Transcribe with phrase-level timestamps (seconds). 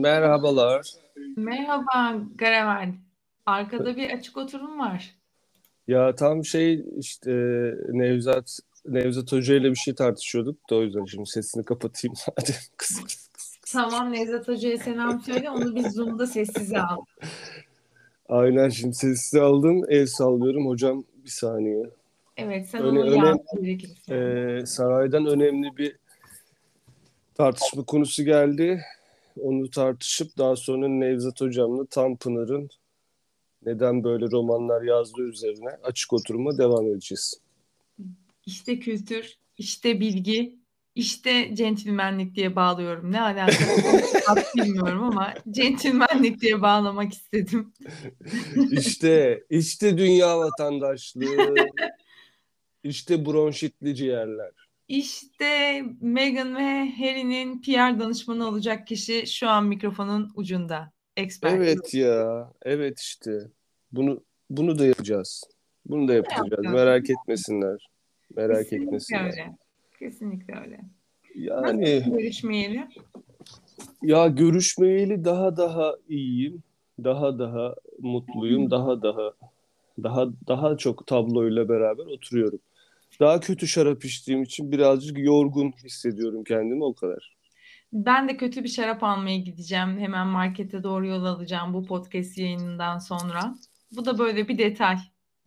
[0.00, 0.92] Merhabalar.
[1.36, 2.92] Merhaba Garevel.
[3.46, 5.14] Arkada bir açık oturum var.
[5.88, 7.30] Ya tam şey işte
[7.88, 13.04] Nevzat Nevzat Hoca ile bir şey tartışıyorduk da o yüzden şimdi sesini kapatayım hadi kıs
[13.04, 13.56] kıs kıs.
[13.72, 15.50] Tamam Nevzat Hoca'ya selam söyle.
[15.50, 17.04] Onu biz Zoom'da sessize al.
[18.28, 21.90] Aynen şimdi sessize aldım el sallıyorum hocam bir saniye.
[22.36, 24.14] Evet sen Öne- onu öne- yap gerekirse.
[24.14, 25.96] Ee, saraydan önemli bir
[27.38, 28.82] tartışma konusu geldi.
[29.40, 32.70] Onu tartışıp daha sonra Nevzat Hocam'la Tanpınar'ın
[33.66, 37.40] neden böyle romanlar yazdığı üzerine açık oturuma devam edeceğiz.
[38.46, 40.58] İşte kültür, işte bilgi,
[40.94, 43.12] işte centilmenlik diye bağlıyorum.
[43.12, 47.72] Ne alakası bilmiyorum ama centilmenlik diye bağlamak istedim.
[48.70, 51.54] İşte, işte dünya vatandaşlığı,
[52.84, 54.67] işte bronşitli ciğerler.
[54.88, 60.92] İşte Meghan ve Harry'nin PR danışmanı olacak kişi şu an mikrofonun ucunda.
[61.16, 61.52] Expert.
[61.54, 63.40] Evet ya, evet işte.
[63.92, 65.44] Bunu bunu da yapacağız.
[65.86, 66.48] Bunu da yapacağız.
[66.50, 66.74] yapacağız.
[66.74, 67.90] Merak etmesinler.
[68.36, 69.24] Merak Kesinlikle etmesinler.
[69.24, 69.56] öyle.
[69.98, 70.80] Kesinlikle öyle.
[71.34, 72.88] Yani Görüşmeyeli.
[74.02, 76.62] ya görüşmeyeli daha daha iyiyim.
[77.04, 78.70] Daha daha mutluyum.
[78.70, 79.32] Daha daha
[80.02, 82.60] daha daha çok tabloyla beraber oturuyorum.
[83.20, 87.36] Daha kötü şarap içtiğim için birazcık yorgun hissediyorum kendimi o kadar.
[87.92, 89.98] Ben de kötü bir şarap almaya gideceğim.
[89.98, 93.54] Hemen markete doğru yol alacağım bu podcast yayınından sonra.
[93.96, 94.96] Bu da böyle bir detay.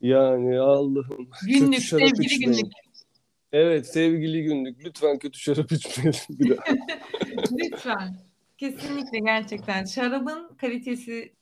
[0.01, 2.51] Yani Allah'ım kötü Günlük, şarap sevgili içmeyin.
[2.57, 2.73] günlük.
[3.51, 4.85] Evet sevgili günlük.
[4.85, 6.63] Lütfen kötü şarap içmeyelim bir daha.
[7.51, 8.15] Lütfen.
[8.57, 9.85] Kesinlikle gerçekten.
[9.85, 11.33] Şarabın kalitesi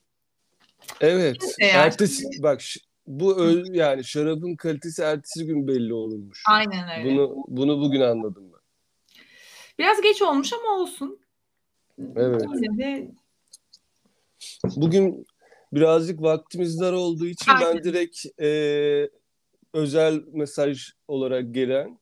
[1.02, 1.38] Evet.
[1.62, 2.62] Ertesi bak
[3.10, 6.44] bu ö- yani şarabın kalitesi ertesi gün belli olurmuş.
[6.50, 7.10] aynen öyle.
[7.10, 8.60] Bunu bunu bugün anladım ben.
[9.80, 11.20] Biraz geç olmuş ama olsun.
[12.16, 12.42] Evet.
[12.56, 13.12] Yine de
[14.76, 15.26] Bugün
[15.74, 17.84] birazcık vaktimiz dar olduğu için ben Aynen.
[17.84, 19.10] direkt e,
[19.74, 22.00] özel mesaj olarak gelen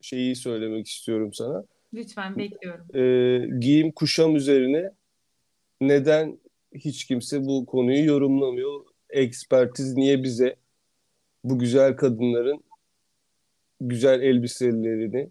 [0.00, 1.64] şeyi söylemek istiyorum sana.
[1.94, 2.86] lütfen bekliyorum.
[2.96, 4.90] E, giyim kuşam üzerine
[5.80, 6.40] neden
[6.74, 8.84] hiç kimse bu konuyu yorumlamıyor?
[9.14, 10.56] Ekspertiz niye bize
[11.44, 12.64] bu güzel kadınların
[13.80, 15.30] güzel elbiselerini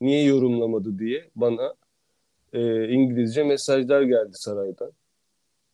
[0.00, 1.74] niye yorumlamadı diye bana
[2.52, 4.92] e, İngilizce mesajlar geldi saraydan.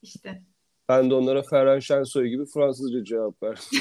[0.02, 0.42] İşte.
[0.88, 3.62] Ben de onlara Ferhan Şensoy gibi Fransızca cevap verdim.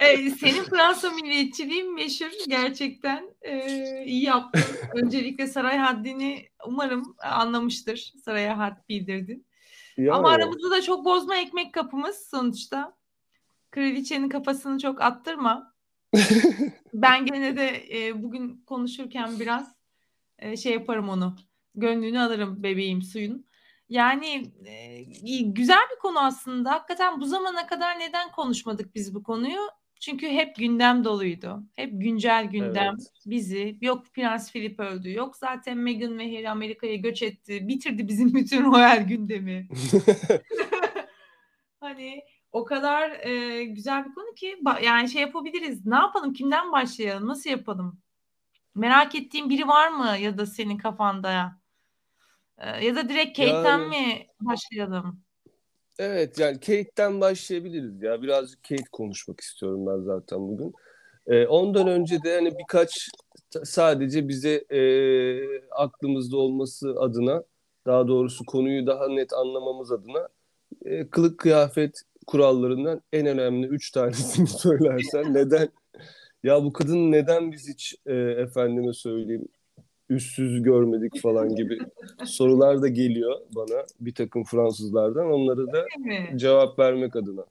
[0.00, 4.62] Ee, senin Fransa milliyetçiliğin meşhur gerçekten Ee, iyi yaptın.
[4.94, 8.12] Öncelikle saray haddini umarım anlamıştır.
[8.24, 9.46] Saraya had bildirdin.
[10.00, 12.96] Yani, Ama aramızda da çok bozma ekmek kapımız sonuçta.
[13.70, 15.74] Kraliçenin kafasını çok attırma.
[16.94, 19.74] ben gene de e, bugün konuşurken biraz
[20.38, 21.36] e, şey yaparım onu.
[21.74, 23.46] Gönlünü alırım bebeğim suyun.
[23.88, 25.02] Yani e,
[25.42, 26.70] güzel bir konu aslında.
[26.70, 29.60] Hakikaten bu zamana kadar neden konuşmadık biz bu konuyu?
[30.00, 31.62] Çünkü hep gündem doluydu.
[31.76, 33.12] Hep güncel gündem Evet.
[33.26, 33.78] bizi.
[33.80, 35.12] Yok Prens Philip öldü.
[35.12, 37.68] Yok zaten Meghan ve Harry Amerika'ya göç etti.
[37.68, 39.68] Bitirdi bizim bütün royal gündemi.
[41.80, 42.22] Hani
[42.52, 45.86] o kadar e, güzel bir konu ki yani şey yapabiliriz.
[45.86, 46.32] Ne yapalım?
[46.32, 47.28] Kimden başlayalım?
[47.28, 48.00] Nasıl yapalım?
[48.74, 51.56] Merak ettiğin biri var mı ya da senin kafanda?
[52.58, 55.20] E, ya da direkt Kate'ten Yani- mi başlayalım?
[55.98, 58.22] Evet yani Kate'den başlayabiliriz ya.
[58.22, 60.74] Birazcık Kate konuşmak istiyorum ben zaten bugün.
[61.26, 63.08] Ee, ondan önce de hani birkaç
[63.64, 64.80] sadece bize e,
[65.70, 67.44] aklımızda olması adına
[67.86, 70.28] daha doğrusu konuyu daha net anlamamız adına
[70.84, 75.68] e, kılık kıyafet kurallarından en önemli üç tanesini söylersen neden
[76.42, 79.48] ya bu kadın neden biz hiç e, efendime söyleyeyim
[80.10, 81.78] üstsüz görmedik falan gibi
[82.24, 85.30] sorular da geliyor bana bir takım Fransızlardan.
[85.30, 85.86] Onları da
[86.36, 87.44] cevap vermek adına.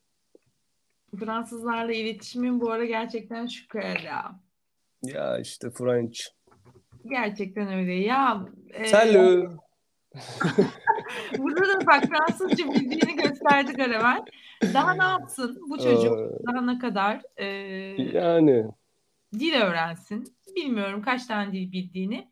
[1.19, 4.39] Fransızlarla iletişimin bu ara gerçekten şükür ya.
[5.03, 6.19] Ya işte French.
[7.05, 8.45] Gerçekten öyle ya.
[8.73, 9.51] e, Salut.
[11.37, 14.21] burada da bak Fransızca bildiğini gösterdi Garavel.
[14.73, 16.19] Daha ne yapsın bu çocuk?
[16.19, 17.45] Ee, Daha ne kadar e,
[18.13, 18.65] yani
[19.33, 20.33] dil öğrensin.
[20.55, 22.27] Bilmiyorum kaç tane dil bildiğini.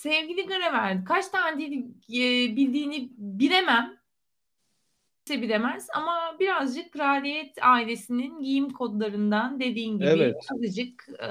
[0.00, 1.72] Sevgili Gravel, kaç tane dil
[2.08, 3.96] e, bildiğini bilemem.
[5.24, 10.36] Kimse bilemez ama birazcık kraliyet ailesinin giyim kodlarından dediğin gibi Evet.
[10.52, 11.28] azıcık e,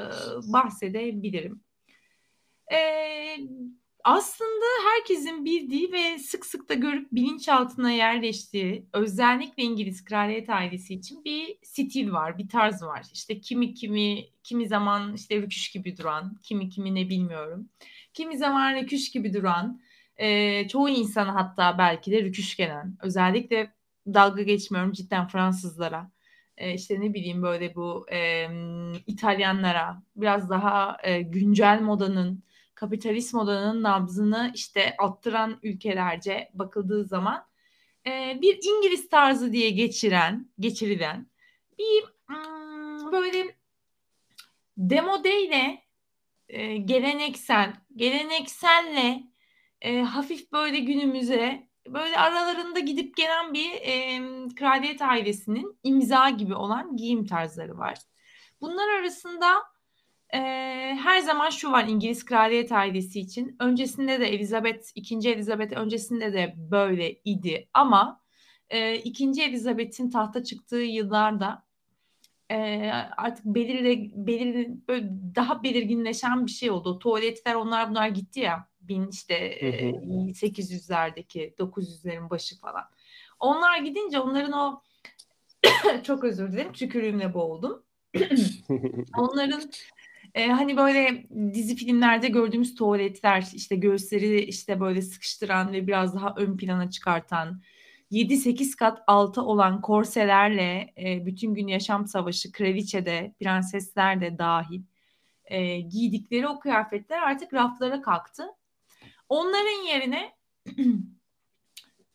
[0.54, 1.62] bahsedebilirim.
[2.72, 2.80] E,
[4.04, 11.24] aslında herkesin bildiği ve sık sık da görüp bilinçaltına yerleştiği özellikle İngiliz kraliyet ailesi için
[11.26, 13.06] bir stil var, bir tarz var.
[13.14, 17.70] İşte kimi kimi kimi zaman işte rüküş gibi duran, kimi kimi ne bilmiyorum.
[18.14, 19.82] Kimi zaman rüküş gibi duran,
[20.18, 23.74] e, çoğu insana hatta belki de rüküş gelen, özellikle
[24.08, 26.12] dalga geçmiyorum cidden Fransızlara.
[26.58, 28.48] E, işte ne bileyim böyle bu e,
[29.08, 32.44] İtalyanlara biraz daha e, güncel modanın
[32.76, 37.46] kapitalist modanın nabzını işte attıran ülkelerce bakıldığı zaman
[38.08, 41.28] e, bir İngiliz tarzı diye geçiren, geçirilen
[41.80, 43.56] bir hmm, böyle
[44.78, 45.84] demodeyle
[46.50, 49.24] e, geleneksel, gelenekselle
[49.82, 54.22] e, hafif böyle günümüze böyle aralarında gidip gelen bir e,
[54.56, 57.98] kraliyet ailesinin imza gibi olan giyim tarzları var.
[58.62, 59.48] Bunlar arasında
[60.34, 60.40] e,
[61.04, 63.56] her zaman şu var İngiliz kraliyet ailesi için.
[63.60, 68.22] Öncesinde de Elizabeth, ikinci Elizabeth öncesinde de böyle idi ama
[68.70, 68.80] e,
[69.44, 71.69] Elizabeth'in tahta çıktığı yıllarda
[72.50, 77.00] e, artık belirli, belirli böyle daha belirginleşen bir şey oldu.
[77.00, 78.68] Tuvaletler onlar bunlar gitti ya.
[78.82, 82.84] Bin işte e, 800'lerdeki 900'lerin başı falan.
[83.40, 84.82] Onlar gidince onların o
[86.04, 87.84] çok özür dilerim tükürüğümle boğuldum.
[89.18, 89.62] onların
[90.36, 96.34] e, hani böyle dizi filmlerde gördüğümüz tuvaletler işte göğüsleri işte böyle sıkıştıran ve biraz daha
[96.38, 97.62] ön plana çıkartan
[98.12, 104.82] 7-8 kat altı olan korselerle e, bütün gün yaşam savaşı kraliçede prensesler de dahil
[105.46, 108.48] e, giydikleri o kıyafetler artık raflara kalktı.
[109.30, 110.34] Onların yerine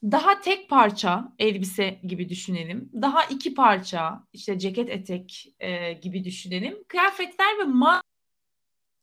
[0.02, 2.90] daha tek parça elbise gibi düşünelim.
[3.02, 6.85] Daha iki parça işte ceket etek e, gibi düşünelim.
[6.88, 8.00] Kıyafetler ve ma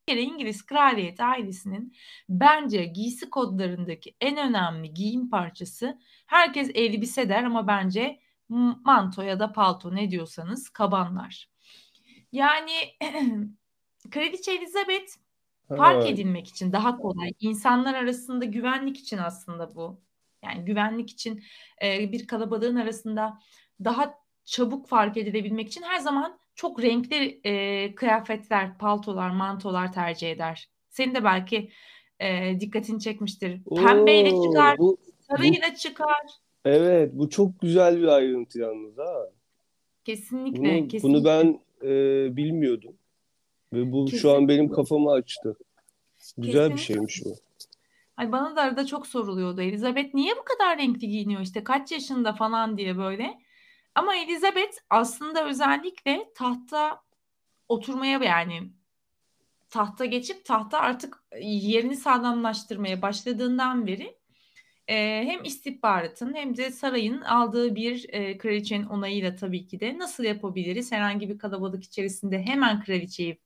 [0.07, 1.95] kere İngiliz kraliyet ailesinin
[2.30, 8.19] bence giysi kodlarındaki en önemli giyim parçası herkes elbise der ama bence
[8.86, 11.50] manto ya da palto ne diyorsanız kabanlar.
[12.31, 12.71] Yani
[14.12, 15.12] Kraliçe Elizabeth
[15.77, 17.31] fark edilmek için daha kolay.
[17.39, 20.01] İnsanlar arasında güvenlik için aslında bu.
[20.44, 21.44] Yani güvenlik için
[21.83, 23.39] e, bir kalabalığın arasında
[23.83, 24.13] daha
[24.45, 30.69] çabuk fark edilebilmek için her zaman çok renkli e, kıyafetler, paltolar, mantolar tercih eder.
[30.89, 31.71] Senin de belki
[32.19, 33.62] e, dikkatini çekmiştir.
[33.63, 36.27] Pembeyle çıkar, bu, sarıyla bu, çıkar.
[36.65, 39.30] Evet, bu çok güzel bir ayrıntı yalnız ha.
[40.06, 41.03] Kesinlikle, bunu, kesinlikle.
[41.03, 41.89] Bunu ben e,
[42.38, 42.94] bilmiyordum.
[43.74, 44.18] Ve bu kesinlikle.
[44.18, 45.57] şu an benim kafamı açtı.
[46.38, 46.75] Güzel kesinlikle.
[46.75, 47.36] bir şeymiş bu.
[48.18, 49.62] Ay bana da arada çok soruluyordu.
[49.62, 53.40] Elizabeth niye bu kadar renkli giyiniyor işte kaç yaşında falan diye böyle.
[53.95, 57.01] Ama Elizabeth aslında özellikle tahta
[57.69, 58.71] oturmaya yani
[59.69, 64.17] tahta geçip tahta artık yerini sağlamlaştırmaya başladığından beri
[64.88, 70.23] e, hem istihbaratın hem de sarayın aldığı bir e, kraliçenin onayıyla tabii ki de nasıl
[70.23, 73.39] yapabiliriz herhangi bir kalabalık içerisinde hemen kraliçeyi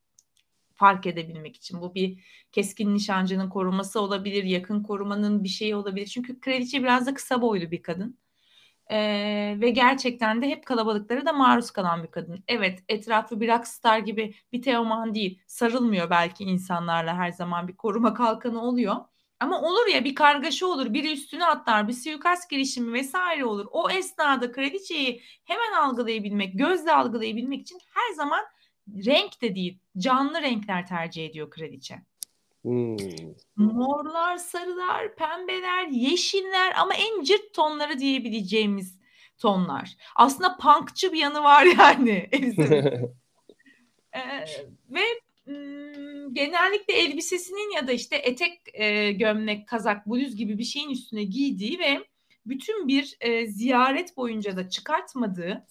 [0.75, 1.81] fark edebilmek için.
[1.81, 2.19] Bu bir
[2.51, 6.05] keskin nişancının koruması olabilir, yakın korumanın bir şeyi olabilir.
[6.05, 8.17] Çünkü kraliçe biraz da kısa boylu bir kadın.
[8.91, 12.43] Ee, ve gerçekten de hep kalabalıklara da maruz kalan bir kadın.
[12.47, 15.39] Evet etrafı bir rockstar gibi bir teoman değil.
[15.47, 18.95] Sarılmıyor belki insanlarla her zaman bir koruma kalkanı oluyor.
[19.39, 23.67] Ama olur ya bir kargaşa olur, biri üstüne atlar, bir suikast girişimi vesaire olur.
[23.71, 28.45] O esnada kraliçeyi hemen algılayabilmek, gözle algılayabilmek için her zaman
[28.87, 32.01] renk de değil, canlı renkler tercih ediyor kraliçe.
[32.65, 32.97] Hmm.
[33.55, 38.99] Morlar, sarılar, pembeler, yeşiller ama en cırt tonları diyebileceğimiz
[39.37, 39.97] tonlar.
[40.15, 42.29] Aslında punkçı bir yanı var yani
[44.15, 44.45] ee,
[44.89, 45.01] ve
[45.45, 45.53] m,
[46.33, 51.79] genellikle elbisesinin ya da işte etek, e, gömlek, kazak, bluz gibi bir şeyin üstüne giydiği
[51.79, 51.99] ve
[52.45, 55.67] bütün bir e, ziyaret boyunca da çıkartmadığı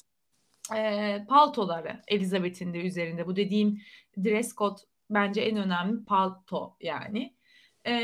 [0.76, 3.26] e, paltoları Elizabeth'in de üzerinde.
[3.26, 3.80] Bu dediğim
[4.24, 4.80] dress code
[5.10, 7.36] bence en önemli palto yani.
[7.84, 7.94] E,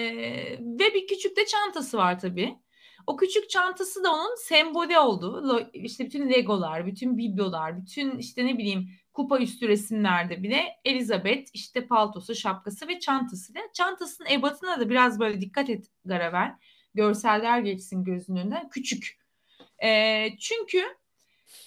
[0.61, 2.59] ve bir küçük de çantası var tabii.
[3.07, 5.71] O küçük çantası da onun sembolü oldu.
[5.73, 11.87] İşte bütün legolar, bütün biblolar, bütün işte ne bileyim kupa üstü resimlerde bile Elizabeth işte
[11.87, 13.62] paltosu, şapkası ve çantasıyla.
[13.75, 16.54] Çantasının ebatına da biraz böyle dikkat et Garavel.
[16.95, 18.69] Görseller geçsin gözünün önünden.
[18.69, 19.19] Küçük.
[19.83, 20.85] E, çünkü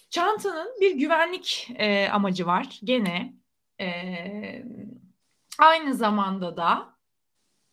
[0.10, 2.80] çantanın bir güvenlik e, amacı var.
[2.84, 3.34] Gene
[3.82, 3.88] e,
[5.60, 6.94] Aynı zamanda da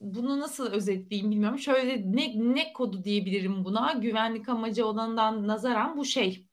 [0.01, 1.59] bunu nasıl özetleyeyim bilmiyorum.
[1.59, 3.93] Şöyle ne, ne kodu diyebilirim buna?
[3.93, 6.47] Güvenlik amacı olanından nazaran bu şey.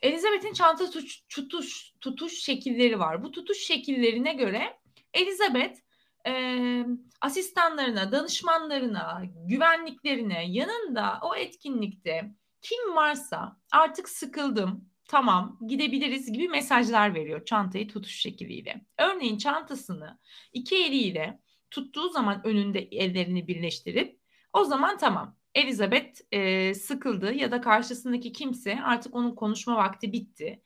[0.00, 3.22] Elizabeth'in çanta tutuş, tutuş, tutuş şekilleri var.
[3.24, 4.78] Bu tutuş şekillerine göre
[5.14, 5.78] Elizabeth
[6.26, 6.84] e,
[7.20, 12.30] asistanlarına, danışmanlarına, güvenliklerine yanında o etkinlikte
[12.62, 18.84] kim varsa artık sıkıldım, tamam gidebiliriz gibi mesajlar veriyor çantayı tutuş şekliyle.
[18.98, 20.18] Örneğin çantasını
[20.52, 24.18] iki eliyle tuttuğu zaman önünde ellerini birleştirip
[24.52, 30.62] o zaman tamam Elizabeth e, sıkıldı ya da karşısındaki kimse artık onun konuşma vakti bitti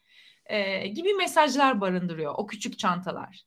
[0.47, 3.45] e, gibi mesajlar barındırıyor o küçük çantalar.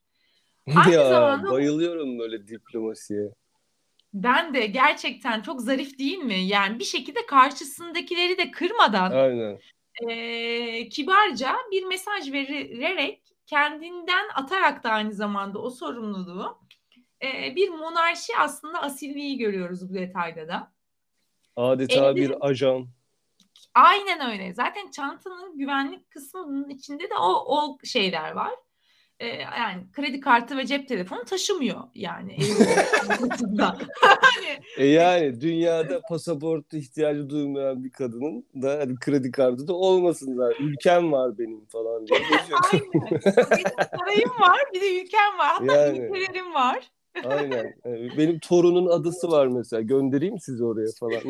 [0.76, 3.30] Aynı ya zamanda, bayılıyorum böyle diplomasiye.
[4.14, 6.38] Ben de gerçekten çok zarif değil mi?
[6.38, 9.58] Yani bir şekilde karşısındakileri de kırmadan Aynen.
[10.02, 16.58] E, kibarca bir mesaj vererek kendinden atarak da aynı zamanda o sorumluluğu
[17.22, 20.72] e, bir monarşi aslında asilliği görüyoruz bu detayda da.
[21.56, 22.86] Adeta Elinde, bir ajan.
[23.74, 24.54] Aynen öyle.
[24.54, 28.54] Zaten çantanın güvenlik kısmının içinde de o, o şeyler var
[29.20, 32.36] e, yani kredi kartı ve cep telefonu taşımıyor yani.
[34.00, 40.38] hani, e yani dünyada pasaportu ihtiyacı duymayan bir kadının da hani kredi kartı da olmasın
[40.38, 42.20] da ülkem var benim falan diye.
[42.72, 42.84] Aynen.
[43.50, 45.48] Benim sarayım var bir de ülkem var.
[45.48, 46.90] Hatta yani, ülkelerim var.
[47.24, 47.74] Aynen.
[48.18, 49.82] Benim torunun adısı var mesela.
[49.82, 51.20] Göndereyim sizi oraya falan.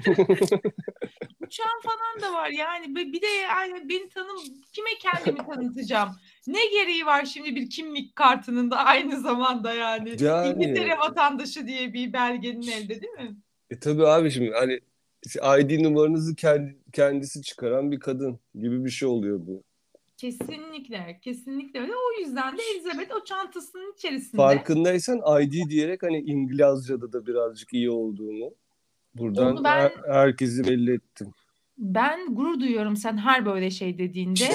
[1.46, 2.96] Uçağım falan da var yani.
[2.96, 4.38] Bir de yani beni tanım
[4.72, 6.08] kime kendimi tanıtacağım?
[6.46, 10.22] Ne gereği var şimdi bir kimlik kartının da aynı zamanda yani.
[10.22, 10.48] yani...
[10.48, 13.36] İngiltere vatandaşı diye bir belgenin elde değil mi?
[13.70, 14.80] E tabii abi şimdi hani
[15.60, 19.62] ID numaranızı kendi, kendisi çıkaran bir kadın gibi bir şey oluyor bu.
[20.16, 21.92] Kesinlikle, kesinlikle öyle.
[21.92, 24.36] O yüzden de Elizabeth o çantasının içerisinde.
[24.36, 28.54] Farkındaysan ID diyerek hani İngilizce'de de birazcık iyi olduğunu
[29.14, 31.32] buradan ben, her, herkesi belli ettim.
[31.78, 34.44] Ben gurur duyuyorum sen her böyle şey dediğinde.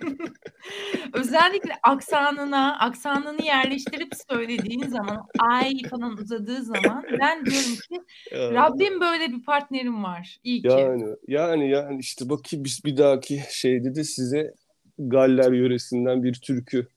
[1.12, 8.00] Özellikle aksanına, aksanını yerleştirip söylediğin zaman, ay falan uzadığı zaman ben diyorum ki
[8.32, 8.54] yani.
[8.54, 10.38] Rabbim böyle bir partnerim var.
[10.44, 10.68] İyi ki.
[10.68, 14.54] Yani, yani, yani işte bakayım biz bir dahaki şeyde de size
[14.98, 16.88] Galler yöresinden bir türkü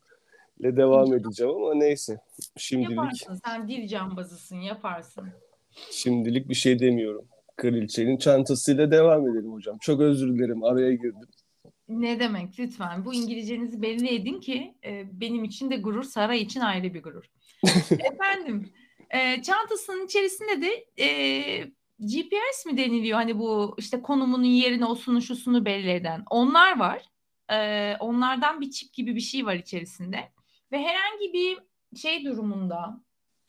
[0.59, 2.17] ile devam edeceğim ama neyse.
[2.57, 2.97] Şimdilik.
[2.97, 5.27] Yaparsın sen dil cambazısın yaparsın.
[5.91, 7.25] Şimdilik bir şey demiyorum.
[7.55, 9.77] Kraliçenin çantasıyla devam edelim hocam.
[9.81, 11.27] Çok özür dilerim araya girdim.
[11.87, 13.05] Ne demek lütfen.
[13.05, 17.25] Bu İngilizcenizi belli edin ki e, benim için de gurur, saray için ayrı bir gurur.
[17.91, 18.73] Efendim,
[19.09, 21.07] e, çantasının içerisinde de e,
[21.99, 23.17] GPS mi deniliyor?
[23.17, 26.23] Hani bu işte konumunun yerini, osunu, şusunu belli eden.
[26.29, 27.05] Onlar var.
[27.51, 30.17] E, onlardan bir çip gibi bir şey var içerisinde.
[30.71, 31.59] Ve herhangi bir
[31.97, 33.01] şey durumunda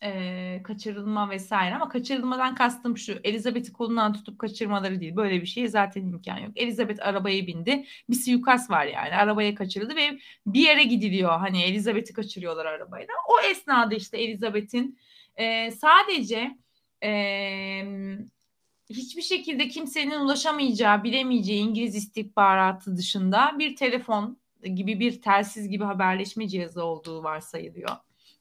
[0.04, 5.68] e, kaçırılma vesaire ama kaçırılmadan kastım şu Elizabeth'i kolundan tutup kaçırmaları değil böyle bir şeye
[5.68, 6.52] zaten imkan yok.
[6.56, 12.12] Elizabeth arabaya bindi bir suikast var yani arabaya kaçırıldı ve bir yere gidiliyor hani Elizabeth'i
[12.12, 13.14] kaçırıyorlar arabayla.
[13.28, 14.98] O esnada işte Elizabeth'in
[15.36, 16.58] e, sadece
[17.02, 17.10] e,
[18.90, 24.38] hiçbir şekilde kimsenin ulaşamayacağı bilemeyeceği İngiliz istihbaratı dışında bir telefon
[24.74, 27.90] gibi bir telsiz gibi haberleşme cihazı olduğu varsayılıyor.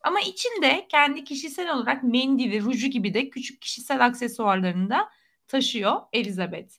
[0.03, 5.09] Ama içinde kendi kişisel olarak mendili, ruju gibi de küçük kişisel aksesuarlarını da
[5.47, 6.73] taşıyor Elizabeth.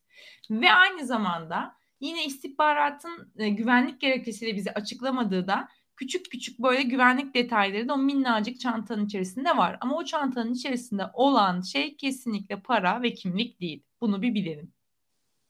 [0.51, 7.35] Ve aynı zamanda yine istihbaratın e, güvenlik gerekçesiyle bize açıklamadığı da küçük küçük böyle güvenlik
[7.35, 9.79] detayları da o minnacık çantanın içerisinde var.
[9.81, 13.83] Ama o çantanın içerisinde olan şey kesinlikle para ve kimlik değil.
[14.01, 14.73] Bunu bir bilelim.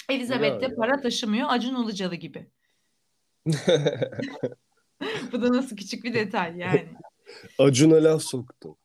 [0.08, 2.50] Elizabeth de para taşımıyor Acun Ilıcalı gibi.
[5.32, 6.88] Bu da nasıl küçük bir detay yani.
[7.58, 8.76] Acun'a laf soktum.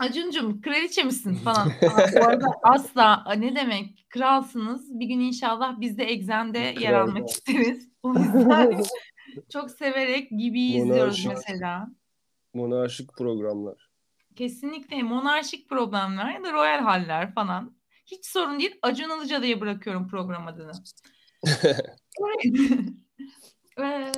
[0.00, 1.72] Acuncum kraliçe misin falan.
[2.20, 5.00] bu arada asla ne demek kralsınız.
[5.00, 7.90] Bir gün inşallah biz de Exxen'de yer almak isteriz.
[8.02, 8.82] O yüzden
[9.52, 11.88] çok severek gibi izliyoruz mesela.
[12.54, 13.90] Monarşik programlar.
[14.36, 17.76] Kesinlikle monarşik programlar ya da royal haller falan.
[18.06, 18.78] Hiç sorun değil.
[18.82, 20.72] Acun Ilıcalı'ya bırakıyorum program adını.
[23.78, 24.12] ee,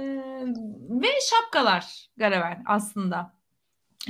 [0.90, 3.41] ve şapkalar Garavel aslında.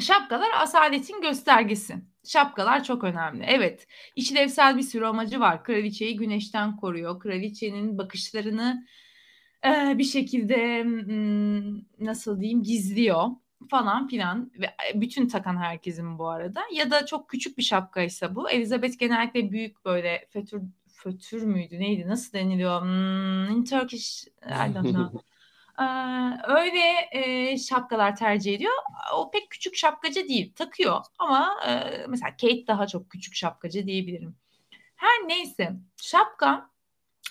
[0.01, 1.97] Şapkalar asaletin göstergesi.
[2.25, 3.45] Şapkalar çok önemli.
[3.49, 5.65] Evet, işlevsel bir sürü amacı var.
[5.65, 7.21] Kraliçeyi güneşten koruyor.
[7.21, 8.87] Kraliçenin bakışlarını
[9.65, 11.63] e, bir şekilde m,
[12.01, 13.29] nasıl diyeyim gizliyor
[13.71, 18.35] falan filan ve e, bütün takan herkesin bu arada ya da çok küçük bir şapkaysa
[18.35, 24.75] bu Elizabeth genellikle büyük böyle fötür fötür müydü neydi nasıl deniliyor hmm, in Turkish I
[24.75, 25.21] don't know
[26.49, 28.73] öyle e, şapkalar tercih ediyor.
[29.17, 30.53] O pek küçük şapkacı değil.
[30.55, 34.37] Takıyor ama e, mesela Kate daha çok küçük şapkacı diyebilirim.
[34.97, 36.71] Her neyse şapka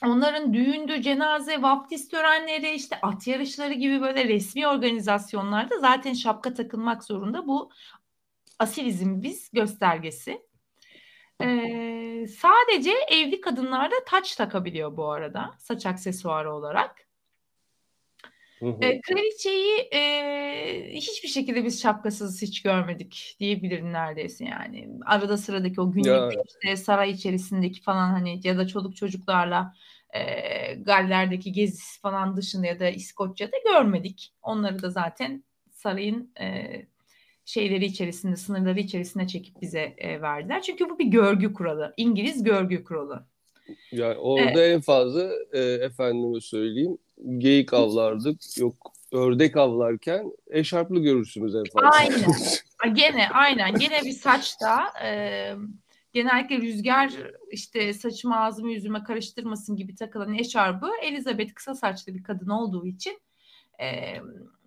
[0.06, 7.04] onların düğündü, cenaze, vaftiz törenleri, işte at yarışları gibi böyle resmi organizasyonlarda zaten şapka takılmak
[7.04, 7.48] zorunda.
[7.48, 7.72] Bu
[8.60, 10.42] asilizm biz göstergesi.
[11.42, 17.11] Ee, sadece evli kadınlar da taç takabiliyor bu arada saç aksesuarı olarak.
[18.62, 18.78] Hı hı.
[18.82, 24.90] E, kraliçeyi e, hiçbir şekilde biz şapkasız hiç görmedik diyebilirim neredeyse yani.
[25.06, 26.30] Arada sıradaki o günlük ya.
[26.48, 29.74] işte saray içerisindeki falan hani ya da çoluk çocuklarla
[30.14, 30.22] e,
[30.76, 34.34] Galler'deki gezisi falan dışında ya da İskoçya'da görmedik.
[34.42, 36.66] Onları da zaten sarayın e,
[37.46, 40.62] şeyleri içerisinde, sınırları içerisine çekip bize e, verdiler.
[40.62, 41.94] Çünkü bu bir görgü kuralı.
[41.98, 43.26] İngiliz görgü kuralı.
[43.92, 44.76] Yani orada evet.
[44.76, 46.98] en fazla e, efendime söyleyeyim
[47.38, 48.58] geyik avlardık.
[48.58, 51.90] Yok ördek avlarken eşarplı görürsünüz en fazla.
[51.90, 52.32] Aynen.
[52.96, 53.74] Gene aynen.
[53.74, 55.54] Gene bir saçta e,
[56.14, 57.14] genellikle rüzgar
[57.52, 63.20] işte saçımı ağzımı yüzüme karıştırmasın gibi takılan eşarbı Elizabeth kısa saçlı bir kadın olduğu için
[63.80, 64.16] e,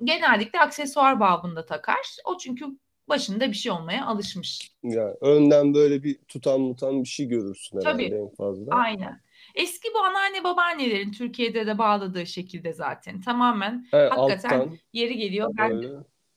[0.05, 2.17] genellikle aksesuar babında takar.
[2.25, 2.67] O çünkü
[3.09, 4.71] başında bir şey olmaya alışmış.
[4.83, 8.15] Yani önden böyle bir tutan mutan bir şey görürsün herhalde Tabii.
[8.15, 8.75] en fazla.
[8.75, 9.21] Aynen.
[9.55, 15.51] Eski bu anneanne babaannelerin Türkiye'de de bağladığı şekilde zaten tamamen He, hakikaten alttan, yeri geliyor.
[15.59, 15.89] Ben böyle.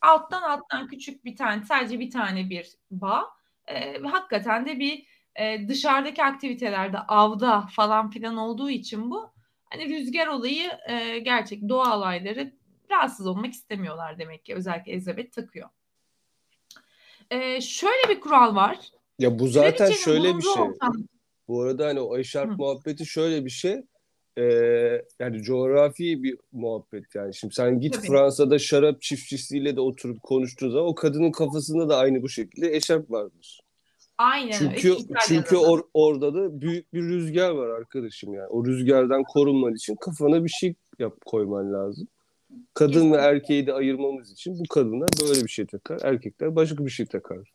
[0.01, 3.25] alttan alttan küçük bir tane sadece bir tane bir bağ
[3.67, 5.05] e, hakikaten de bir
[5.35, 9.33] e, dışarıdaki aktivitelerde avda falan filan olduğu için bu
[9.69, 12.53] hani rüzgar olayı e, gerçek doğa olayları
[12.91, 15.69] rahatsız olmak istemiyorlar demek ki özellikle Elizabeth takıyor.
[17.31, 18.77] E, şöyle bir kural var.
[19.19, 20.63] Ya bu zaten şöyle bir şey.
[20.63, 21.07] Ortam...
[21.47, 22.55] Bu arada hani o eşarp Hı.
[22.57, 23.81] muhabbeti şöyle bir şey.
[24.37, 27.35] Ee, yani coğrafi bir muhabbet yani.
[27.35, 28.07] Şimdi sen git Tabii.
[28.07, 33.11] Fransa'da şarap çiftçisiyle de oturup konuştuğun zaman o kadının kafasında da aynı bu şekilde eşarp
[33.11, 33.61] vardır.
[34.17, 34.95] Aynen çünkü.
[35.27, 38.47] Çünkü or, orada da büyük bir rüzgar var arkadaşım yani.
[38.47, 42.07] O rüzgardan korunman için kafana bir şey yap koyman lazım.
[42.73, 43.17] Kadın Kesinlikle.
[43.17, 45.99] ve erkeği de ayırmamız için bu kadınlar böyle bir şey takar.
[46.03, 47.51] Erkekler başka bir şey takar.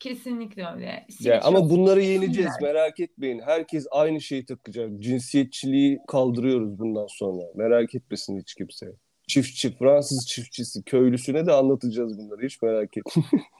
[0.00, 1.06] Kesinlikle öyle.
[1.20, 3.40] Yani ama bunları yeneceğiz merak etmeyin.
[3.44, 4.90] Herkes aynı şeyi takacak.
[4.98, 7.42] Cinsiyetçiliği kaldırıyoruz bundan sonra.
[7.54, 8.86] Merak etmesin hiç kimse.
[9.28, 12.46] Çiftçi, Fransız çiftçisi, köylüsüne de anlatacağız bunları.
[12.46, 13.30] Hiç merak etmeyin.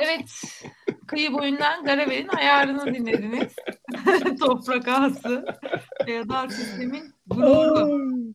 [0.00, 0.30] Evet.
[1.06, 3.52] Kıyı boyundan Garavel'in ayarını dinlediniz.
[4.40, 5.44] Toprak ağası.
[6.06, 8.32] Feodal sistemin gururu.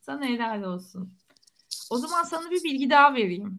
[0.00, 1.14] Sana helal olsun.
[1.90, 3.58] O zaman sana bir bilgi daha vereyim.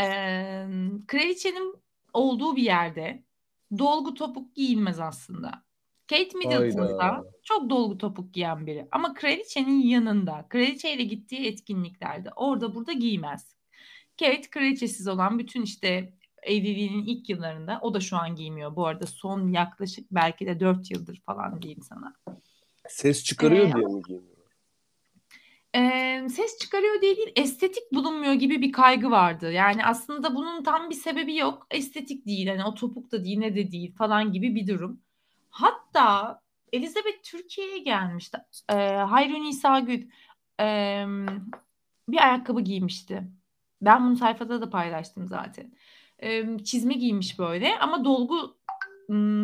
[0.00, 0.66] Ee,
[1.06, 1.74] kraliçenin
[2.12, 3.22] olduğu bir yerde
[3.78, 5.68] dolgu topuk giyilmez aslında.
[6.06, 8.88] Kate Middleton da çok dolgu topuk giyen biri.
[8.92, 13.54] Ama kraliçenin yanında, kraliçeyle gittiği etkinliklerde orada burada giymez.
[14.20, 18.76] Kate kraliçesiz olan bütün işte evliliğinin ilk yıllarında o da şu an giymiyor.
[18.76, 22.14] Bu arada son yaklaşık belki de dört yıldır falan diyeyim sana.
[22.88, 24.37] Ses çıkarıyor ee, diye mi giymiyor?
[25.78, 29.52] E, ses çıkarıyor diye değil, estetik bulunmuyor gibi bir kaygı vardı.
[29.52, 31.66] Yani aslında bunun tam bir sebebi yok.
[31.70, 35.00] Estetik değil, hani o topuk da değil, ne de değil falan gibi bir durum.
[35.50, 36.40] Hatta
[36.72, 38.38] Elizabeth Türkiye'ye gelmişti.
[38.68, 40.06] E, Hayri Nisa Gül
[40.60, 41.04] e,
[42.08, 43.22] bir ayakkabı giymişti.
[43.82, 45.72] Ben bunu sayfada da paylaştım zaten.
[46.22, 48.58] E, çizme giymiş böyle ama dolgu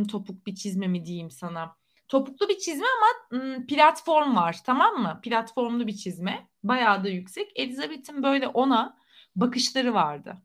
[0.09, 1.77] topuk bir çizme mi diyeyim sana
[2.15, 5.21] Topuklu bir çizme ama platform var tamam mı?
[5.23, 6.49] Platformlu bir çizme.
[6.63, 7.53] Bayağı da yüksek.
[7.55, 8.99] Elizabeth'in böyle ona
[9.37, 10.37] bakışları vardı.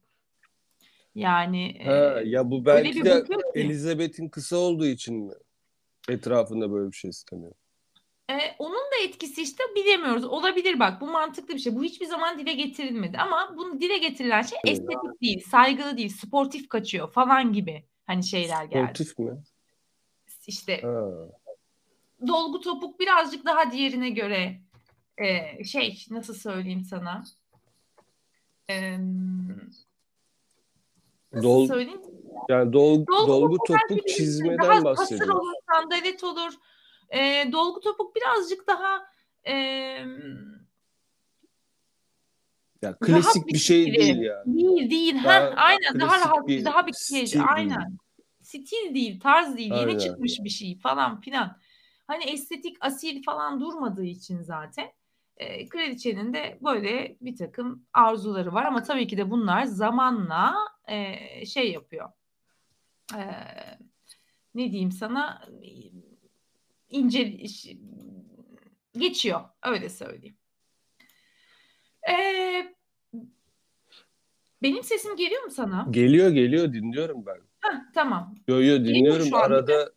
[1.15, 3.23] Yani ha, e, ya bu belki de
[3.55, 5.33] Elizabeth'in kısa olduğu için mi?
[6.09, 7.53] Etrafında böyle bir şey istemiyor.
[8.29, 10.25] Ee, onun da etkisi işte bilemiyoruz.
[10.25, 11.75] Olabilir bak bu mantıklı bir şey.
[11.75, 13.17] Bu hiçbir zaman dile getirilmedi.
[13.17, 18.65] Ama bunu dile getirilen şey estetik değil, saygılı değil, sportif kaçıyor falan gibi hani şeyler
[18.65, 18.83] geldi.
[18.83, 19.31] Sportif mi?
[20.47, 21.29] İşte ha
[22.27, 24.61] dolgu topuk birazcık daha diğerine göre
[25.17, 27.23] e, şey nasıl söyleyeyim sana
[28.69, 28.97] e,
[31.33, 32.01] nasıl Dol, söyleyeyim?
[32.49, 35.27] Yani dol, dolgu, dolgu topuk çizmeden daha bahsediyoruz.
[35.27, 36.53] Daha olur, sandalet olur.
[37.09, 39.05] E, dolgu topuk birazcık daha
[39.47, 39.53] e,
[42.81, 44.57] ya klasik bir, bir şey değil yani.
[44.57, 45.23] Değil değil.
[45.23, 47.41] Daha, ha, aynen daha rahat bir, daha bir şey.
[47.47, 47.97] Aynen.
[48.41, 49.73] Stil değil, tarz değil.
[49.73, 49.89] Aynen.
[49.89, 51.57] Yeni çıkmış bir şey falan filan.
[52.09, 54.91] Hani estetik asil falan durmadığı için zaten
[55.37, 60.55] e, kraliçenin de böyle bir takım arzuları var ama tabii ki de bunlar zamanla
[60.87, 62.09] e, şey yapıyor.
[63.15, 63.21] E,
[64.55, 65.41] ne diyeyim sana
[66.89, 67.37] ince
[68.97, 70.37] geçiyor öyle söyleyeyim.
[72.09, 72.15] E,
[74.61, 75.87] benim sesim geliyor mu sana?
[75.89, 77.41] Geliyor geliyor dinliyorum ben.
[77.59, 78.35] Heh, tamam.
[78.47, 79.91] Yo yo dinliyorum arada.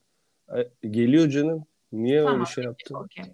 [0.83, 1.67] Geliyor canım.
[1.93, 2.95] Niye tamam, öyle şey yaptın?
[2.95, 3.25] Okay.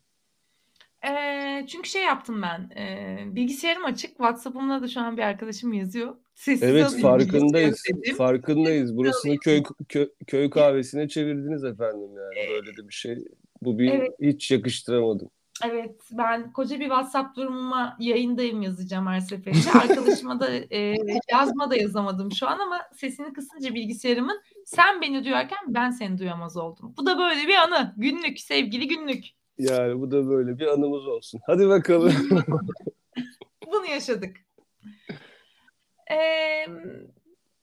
[1.04, 4.10] Eee, çünkü şey yaptım ben, eee, bilgisayarım açık.
[4.10, 6.16] WhatsApp'ımda da şu an bir arkadaşım yazıyor.
[6.34, 7.82] Sessize Evet farkındayız.
[8.16, 8.96] Farkındayız.
[8.96, 12.50] Burasını köy köy, köy kahvesine çevirdiniz efendim yani.
[12.50, 13.24] Böyle de bir şey.
[13.62, 14.10] Bu bir Evet.
[14.20, 15.30] hiç yakıştıramadım.
[15.64, 19.70] Evet, ben koca bir WhatsApp durumuma yayındayım yazacağım her seferinde.
[19.82, 20.94] Arkadaşıma da e,
[21.32, 26.56] yazma da yazamadım şu an ama sesini kısınca bilgisayarımın sen beni duyarken ben seni duyamaz
[26.56, 26.94] oldum.
[26.96, 27.94] Bu da böyle bir anı.
[27.96, 29.24] Günlük, sevgili günlük.
[29.58, 31.40] Yani bu da böyle bir anımız olsun.
[31.46, 32.12] Hadi bakalım.
[33.66, 34.36] Bunu yaşadık.
[36.10, 36.66] Ee,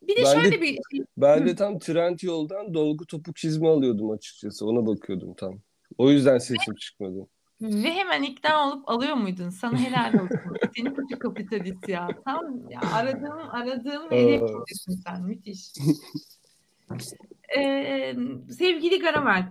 [0.02, 3.68] bir de Ben de- şöyle bir şey Ben de tam trend yoldan dolgu topuk çizme
[3.68, 4.66] alıyordum açıkçası.
[4.68, 5.60] Ona bakıyordum tam.
[5.98, 7.28] O yüzden sesim çıkmadı.
[7.62, 9.50] ve hemen ikna olup alıyor muydun?
[9.50, 10.40] Sana helal olsun.
[10.76, 12.08] Seni kötü kapitalist ya.
[12.26, 15.24] Tam ya aradığım aradığım kitlesin sen.
[15.24, 15.74] Müthiş.
[17.58, 18.16] Ee,
[18.50, 19.48] sevgili Garamel.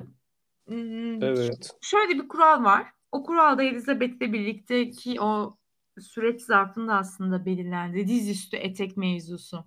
[1.22, 1.70] Evet.
[1.80, 2.86] Şöyle bir kural var.
[3.12, 5.56] O kural da Elizabeth'le birlikteki o
[6.00, 8.06] süreç zarfında aslında belirlendi.
[8.08, 9.64] Dizüstü etek mevzusu.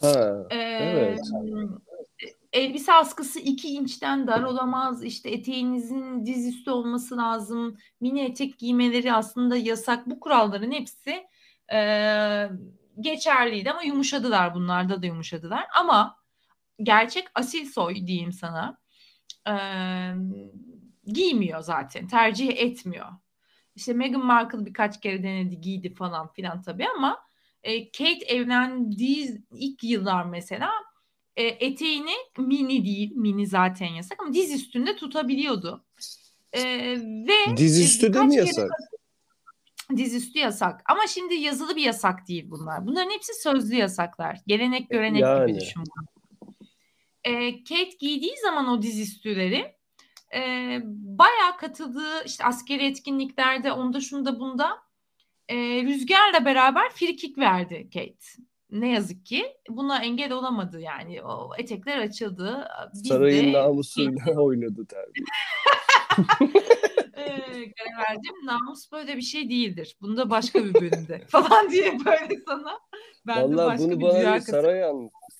[0.00, 0.46] Ha.
[0.50, 1.20] Ee, Evet.
[2.52, 5.04] Elbise askısı 2 inçten dar olamaz.
[5.04, 7.76] İşte eteğinizin dizüstü olması lazım.
[8.00, 10.06] Mini etek giymeleri aslında yasak.
[10.06, 11.26] Bu kuralların hepsi
[11.74, 11.78] e,
[13.00, 14.54] geçerliydi ama yumuşadılar.
[14.54, 15.66] Bunlarda da yumuşadılar.
[15.80, 16.16] Ama
[16.82, 18.78] gerçek asil soy diyeyim sana
[19.48, 19.54] e,
[21.06, 22.08] giymiyor zaten.
[22.08, 23.06] Tercih etmiyor.
[23.74, 27.18] İşte Meghan Markle birkaç kere denedi giydi falan filan tabii ama
[27.62, 30.70] e, Kate evlendiği ilk yıllar mesela
[31.36, 35.84] e, eteğini mini değil, mini zaten yasak ama diz üstünde tutabiliyordu.
[36.52, 36.62] E,
[37.00, 38.70] ve Dizüstü de birkaç mi kere- yasak?
[39.96, 40.82] Dizüstü yasak.
[40.90, 42.86] Ama şimdi yazılı bir yasak değil bunlar.
[42.86, 44.38] Bunların hepsi sözlü yasaklar.
[44.46, 45.46] Gelenek görenek Yani.
[45.52, 45.82] gibi düşün.
[45.86, 46.06] bunu.
[47.26, 49.74] E, Kate giydiği zaman o dizüstüleri
[50.34, 50.40] e,
[50.92, 54.78] bayağı katıldığı işte askeri etkinliklerde onda şunda bunda
[55.48, 58.42] e, Rüzgar'la beraber frikik verdi Kate.
[58.70, 61.22] Ne yazık ki buna engel olamadı yani.
[61.22, 62.68] O etekler açıldı.
[62.94, 65.24] Biz de Sarayın namusuyla oynadı tabii.
[67.16, 67.26] e,
[67.98, 68.34] verdim.
[68.44, 69.96] Namus böyle bir şey değildir.
[70.00, 72.80] Bunda başka bir bölümde falan diye böyle sana.
[73.26, 75.35] Ben de Vallahi başka bunu bir bana saray anlattı.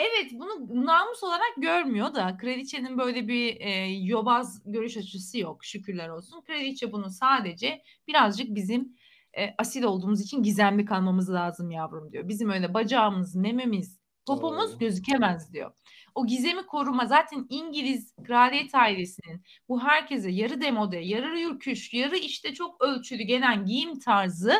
[0.00, 6.08] Evet bunu namus olarak görmüyor da kraliçenin böyle bir e, yobaz görüş açısı yok şükürler
[6.08, 6.40] olsun.
[6.40, 8.96] Kraliçe bunu sadece birazcık bizim
[9.38, 12.28] e, asil olduğumuz için gizemli kalmamız lazım yavrum diyor.
[12.28, 14.76] Bizim öyle bacağımız, mememiz, popomuz Aa.
[14.76, 15.72] gözükemez diyor.
[16.14, 22.54] O gizemi koruma zaten İngiliz kraliyet ailesinin bu herkese yarı demode, yarı yürküş, yarı işte
[22.54, 24.52] çok ölçülü gelen giyim tarzı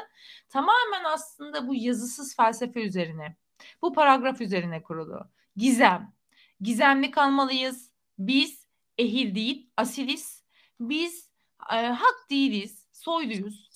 [0.49, 3.37] tamamen aslında bu yazısız felsefe üzerine
[3.83, 5.31] bu paragraf üzerine kurulu.
[5.57, 6.13] Gizem.
[6.61, 7.91] Gizemli kalmalıyız.
[8.19, 8.67] Biz
[8.99, 10.45] ehil değil, asiliz.
[10.81, 11.31] Biz
[11.73, 13.71] e, hak değiliz, soyluyuz.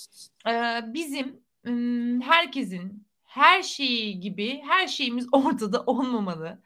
[0.49, 6.62] E, bizim m, herkesin her şeyi gibi her şeyimiz ortada olmamalı.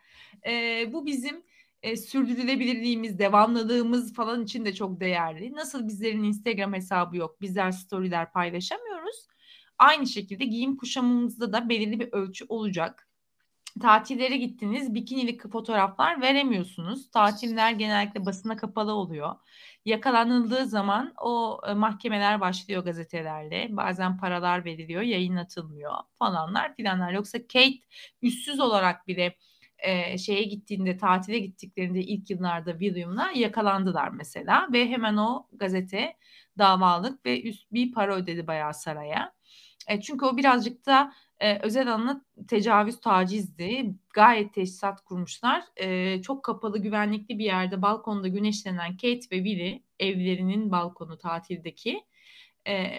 [0.47, 1.43] E, bu bizim
[1.83, 5.53] e, sürdürülebilirliğimiz, devamlılığımız falan için de çok değerli.
[5.53, 9.27] Nasıl bizlerin Instagram hesabı yok, bizler storyler paylaşamıyoruz.
[9.79, 13.08] Aynı şekilde giyim kuşamımızda da belirli bir ölçü olacak
[13.81, 17.11] tatillere gittiniz bikinilik fotoğraflar veremiyorsunuz.
[17.11, 19.37] Tatiller genellikle basına kapalı oluyor.
[19.85, 23.69] Yakalanıldığı zaman o e, mahkemeler başlıyor gazetelerle.
[23.71, 27.13] Bazen paralar veriliyor, yayınlatılmıyor falanlar filanlar.
[27.13, 27.79] Yoksa Kate
[28.23, 29.37] üstsüz olarak bile
[29.79, 36.17] e, şeye gittiğinde, tatile gittiklerinde ilk yıllarda William'la yakalandılar mesela ve hemen o gazete
[36.59, 39.33] davalık ve üst bir para ödedi bayağı saraya.
[39.89, 43.95] E, çünkü o birazcık da e, özel alana tecavüz, tacizdi.
[44.15, 45.65] Gayet teşhisat kurmuşlar.
[45.77, 52.01] E, çok kapalı, güvenlikli bir yerde balkonda güneşlenen Kate ve Willy evlerinin balkonu tatildeki
[52.69, 52.91] e,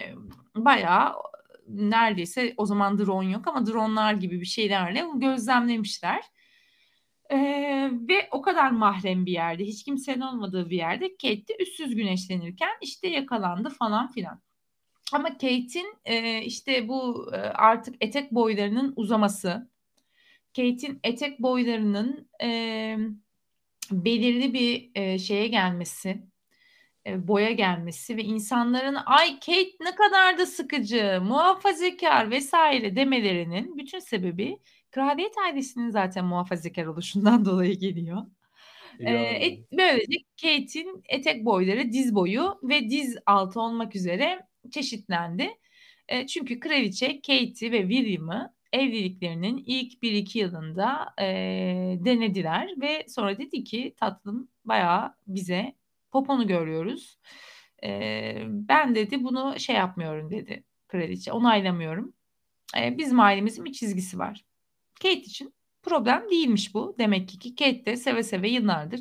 [0.56, 1.14] bayağı
[1.68, 6.22] neredeyse o zaman drone yok ama dronlar gibi bir şeylerle gözlemlemişler.
[7.30, 11.94] Ee, ve o kadar mahrem bir yerde, hiç kimsenin olmadığı bir yerde Kate de üstsüz
[11.94, 14.40] güneşlenirken işte yakalandı falan filan.
[15.12, 19.70] Ama Kate'in e, işte bu e, artık etek boylarının uzaması,
[20.56, 22.96] Kate'in etek boylarının e,
[23.90, 26.22] belirli bir e, şeye gelmesi,
[27.06, 33.98] e, boya gelmesi ve insanların ay Kate ne kadar da sıkıcı, muhafazakar vesaire demelerinin bütün
[33.98, 34.58] sebebi
[34.90, 38.22] kraliyet ailesinin zaten muhafazakar oluşundan dolayı geliyor.
[38.98, 39.16] Yani.
[39.16, 45.50] et, böylece Kate'in etek boyları diz boyu ve diz altı olmak üzere çeşitlendi.
[46.08, 51.26] E, çünkü kraliçe Kate'i ve William'ı evliliklerinin ilk 1-2 yılında e,
[52.04, 55.74] denediler ve sonra dedi ki tatlım bayağı bize
[56.10, 57.18] poponu görüyoruz.
[57.84, 62.12] E, ben dedi bunu şey yapmıyorum dedi kraliçe onaylamıyorum.
[62.78, 64.44] E, bizim ailemizin bir çizgisi var.
[64.94, 66.94] Kate için problem değilmiş bu.
[66.98, 69.00] Demek ki ki Kate de seve seve yıllardır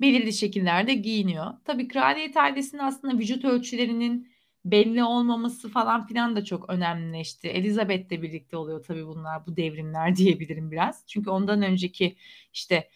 [0.00, 1.46] belirli şekillerde giyiniyor.
[1.64, 4.28] Tabii kraliyet ailesinin aslında vücut ölçülerinin
[4.64, 7.48] belli olmaması falan filan da çok önemlileşti.
[7.48, 11.04] Elizabeth'le birlikte oluyor tabii bunlar bu devrimler diyebilirim biraz.
[11.06, 12.16] Çünkü ondan önceki
[12.52, 12.88] işte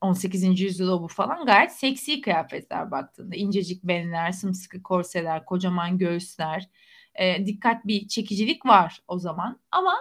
[0.00, 0.60] 18.
[0.60, 3.36] yüzyılda bu falan gayet seksi kıyafetler baktığında.
[3.36, 6.68] incecik belinler, sımsıkı korseler, kocaman göğüsler.
[7.46, 9.60] dikkat bir çekicilik var o zaman.
[9.70, 9.94] Ama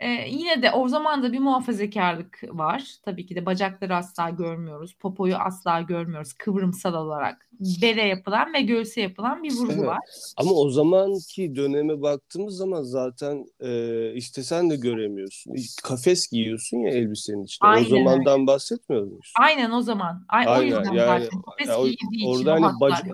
[0.00, 2.94] ee, yine de o zaman da bir muhafazakarlık var.
[3.04, 4.94] Tabii ki de bacakları asla görmüyoruz.
[4.94, 7.48] Popoyu asla görmüyoruz kıvrımsal olarak.
[7.82, 9.86] Bele yapılan ve göğse yapılan bir vurgu evet.
[9.86, 9.98] var.
[10.36, 15.54] Ama o zamanki döneme baktığımız zaman zaten e, işte sen de göremiyorsun.
[15.84, 17.68] Kafes giyiyorsun ya elbisenin içinde.
[17.68, 17.86] Aynen.
[17.86, 19.32] O zamandan bahsetmiyor muyuz?
[19.40, 20.24] Aynen o zaman.
[20.28, 20.60] Ay, Aynen.
[20.60, 23.06] O yüzden yani, kafes yani, giydiği orada için hani bacak,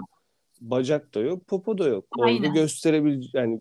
[0.60, 2.04] bacak da yok, popo da yok.
[2.20, 2.38] Aynen.
[2.38, 3.60] Orada gösterebilecek yani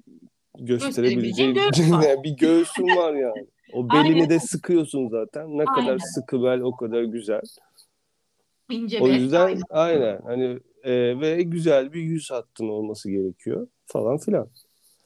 [0.60, 1.80] gösterebileceğin göğüs
[2.24, 3.48] bir göğsün var yani.
[3.74, 4.30] O belini Aynen.
[4.30, 5.58] de sıkıyorsun zaten.
[5.58, 5.74] Ne Aynen.
[5.74, 7.42] kadar sıkı bel o kadar güzel.
[8.70, 14.18] İnce o yüzden aynen, aynen hani e, ve güzel bir yüz hattın olması gerekiyor falan
[14.18, 14.50] filan.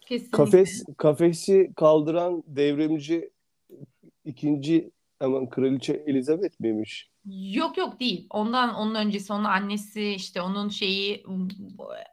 [0.02, 0.38] Kesinlikle.
[0.38, 3.30] Kafes kafesi kaldıran devrimci
[4.26, 7.10] ikinci hemen kraliçe Elizabeth miymiş?
[7.26, 8.28] Yok yok değil.
[8.30, 11.24] Ondan onun öncesi onun annesi işte onun şeyi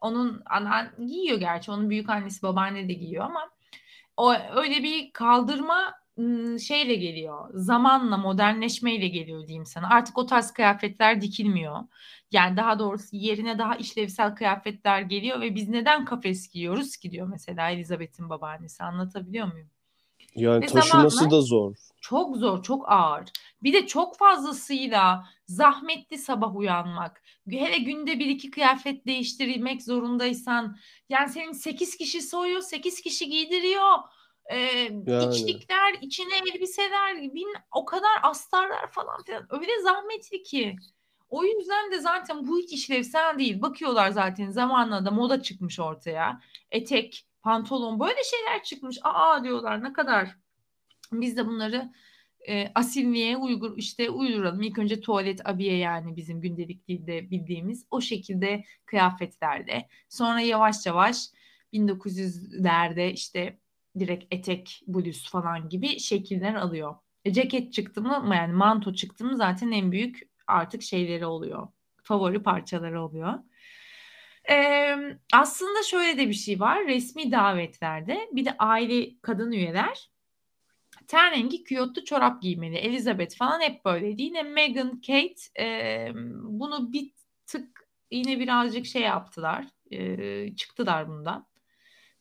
[0.01, 1.71] onun anan giyiyor gerçi.
[1.71, 3.51] Onun büyük annesi babaanne de giyiyor ama
[4.17, 6.01] o öyle bir kaldırma
[6.59, 7.51] şeyle geliyor.
[7.55, 9.89] Zamanla, modernleşmeyle geliyor diyeyim sana.
[9.89, 11.81] Artık o tarz kıyafetler dikilmiyor.
[12.33, 17.27] Yani daha doğrusu yerine daha işlevsel kıyafetler geliyor ve biz neden kafes giyiyoruz ki diyor
[17.27, 18.85] mesela Elizabeth'in babaannesi.
[18.85, 19.69] Anlatabiliyor muyum?
[20.35, 21.75] Yani Ve taşıması zamanla, da zor.
[22.01, 23.25] Çok zor, çok ağır.
[23.63, 27.23] Bir de çok fazlasıyla zahmetli sabah uyanmak.
[27.51, 30.77] Hele günde bir iki kıyafet değiştirmek zorundaysan.
[31.09, 33.99] Yani senin sekiz kişi soyuyor, sekiz kişi giydiriyor.
[34.51, 34.57] Ee,
[35.07, 35.35] yani.
[35.35, 39.47] içlikler, içine elbiseler, bin, o kadar astarlar falan filan.
[39.51, 40.77] Öyle zahmetli ki.
[41.29, 43.63] O yüzden de zaten bu hiç işlevsel değil.
[43.63, 46.41] Bakıyorlar zaten zamanla da moda çıkmış ortaya.
[46.71, 48.99] Etek, pantolon böyle şeyler çıkmış.
[49.03, 50.37] Aa diyorlar ne kadar
[51.13, 51.93] biz de bunları
[52.51, 54.63] e, asilliğe uygur işte uyduralım.
[54.63, 59.89] İlk önce tuvalet abiye yani bizim gündelik dilde bildiğimiz o şekilde kıyafetlerde.
[60.09, 61.27] Sonra yavaş yavaş
[61.73, 63.59] 1900'lerde işte
[63.99, 66.95] direkt etek, bluz falan gibi şekiller alıyor.
[67.25, 71.69] E, ceket çıktı mı yani manto çıktı mı zaten en büyük artık şeyleri oluyor.
[72.03, 73.35] Favori parçaları oluyor.
[74.51, 74.97] Ee,
[75.33, 76.87] aslında şöyle de bir şey var.
[76.87, 80.11] Resmi davetlerde bir de aile kadın üyeler
[81.11, 82.77] ten rengi küyotlu çorap giymeli.
[82.77, 84.23] Elizabeth falan hep böyleydi.
[84.23, 86.09] Yine Meghan, Kate e,
[86.43, 87.11] bunu bir
[87.47, 89.67] tık yine birazcık şey yaptılar.
[89.91, 91.47] E, çıktılar bundan.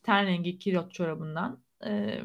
[0.02, 1.62] Ten rengi küyot çorabından.
[1.86, 2.20] E,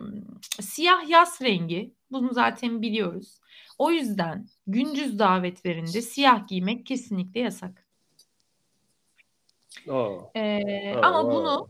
[0.59, 1.93] siyah yaz rengi.
[2.11, 3.39] Bunu zaten biliyoruz.
[3.77, 7.85] O yüzden gündüz davetlerinde siyah giymek kesinlikle yasak.
[9.89, 10.17] Aa.
[10.35, 11.31] Ee, aa, ama aa.
[11.31, 11.69] bunu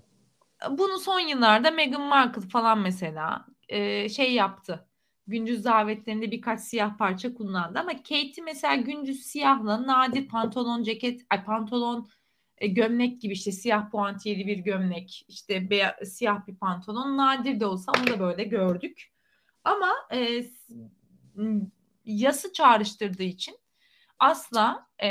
[0.70, 4.88] bunu son yıllarda Meghan Markle falan mesela e, şey yaptı.
[5.28, 11.46] Gündüz davetlerinde birkaç siyah parça kullandı ama Katie mesela gündüz siyahla nadir pantolon, ceket, ay
[11.46, 12.10] pantolon,
[12.58, 17.66] e, gömlek gibi işte siyah puantiyeli bir gömlek, işte beyaz, siyah bir pantolon nadir de
[17.66, 19.12] olsa onu da böyle gördük.
[19.64, 20.44] Ama e,
[22.06, 23.58] yası çağrıştırdığı için
[24.20, 25.10] asla e,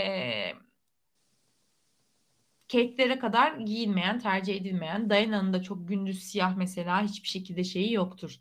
[2.75, 8.41] keklere kadar giyilmeyen, tercih edilmeyen, Dayana'nın da çok gündüz siyah mesela hiçbir şekilde şeyi yoktur.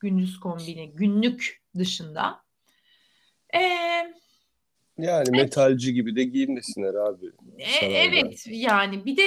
[0.00, 2.44] Gündüz kombini, günlük dışında.
[3.54, 3.60] Ee,
[4.98, 7.26] yani metalci gibi de giyinmesinler abi.
[7.58, 9.22] E, evet yani bir de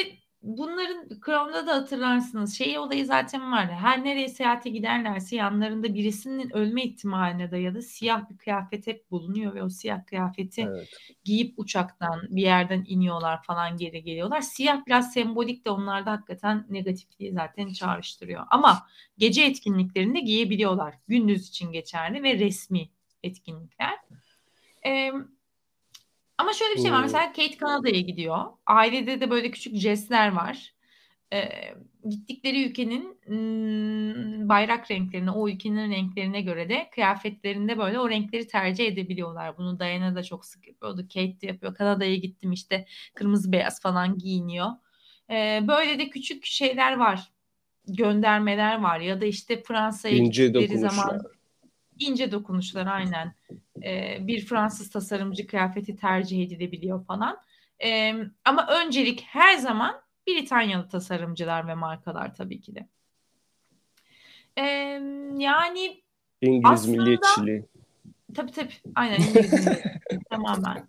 [0.47, 3.71] bunların Crown'da da hatırlarsınız şey olayı zaten var.
[3.71, 9.63] Her nereye seyahate giderlerse yanlarında birisinin ölme ihtimaline dayalı siyah bir kıyafet hep bulunuyor ve
[9.63, 10.89] o siyah kıyafeti evet.
[11.23, 14.41] giyip uçaktan bir yerden iniyorlar falan geri geliyorlar.
[14.41, 18.43] Siyah biraz sembolik de onlarda hakikaten negatifliği zaten çağrıştırıyor.
[18.49, 20.95] Ama gece etkinliklerinde giyebiliyorlar.
[21.07, 22.89] Gündüz için geçerli ve resmi
[23.23, 23.95] etkinlikler.
[24.85, 25.11] Ee,
[26.37, 27.01] ama şöyle bir şey var.
[27.01, 28.45] Mesela Kate Kanada'ya gidiyor.
[28.65, 30.73] Ailede de böyle küçük jestler var.
[31.33, 31.49] Ee,
[32.09, 38.85] gittikleri ülkenin ım, bayrak renklerine, o ülkenin renklerine göre de kıyafetlerinde böyle o renkleri tercih
[38.87, 39.57] edebiliyorlar.
[39.57, 41.01] Bunu Diana da çok sık yapıyordu.
[41.01, 41.75] Kate de yapıyor.
[41.75, 44.67] Kanada'ya gittim işte kırmızı beyaz falan giyiniyor.
[45.29, 47.31] Ee, böyle de küçük şeyler var.
[47.87, 51.21] Göndermeler var ya da işte Fransa'ya gittikleri zaman
[51.99, 53.33] ince dokunuşlar aynen.
[53.83, 57.37] Ee, bir Fransız tasarımcı kıyafeti tercih edilebiliyor falan.
[57.83, 58.13] E,
[58.45, 62.87] ama öncelik her zaman Britanyalı tasarımcılar ve markalar tabii ki de.
[64.57, 64.63] E,
[65.37, 66.01] yani
[66.41, 67.65] İngiliz aslında, milliyetçiliği.
[68.35, 68.73] Tabii tabii.
[68.95, 69.67] Aynen İngiliz.
[70.29, 70.87] Tamamen.